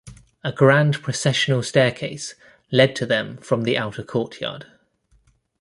[0.43, 2.33] A grand processional staircase
[2.71, 4.65] led to them from the outer courtyard.